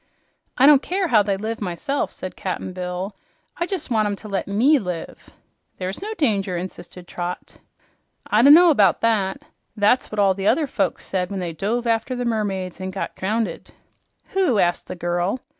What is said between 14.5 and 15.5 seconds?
asked the girl.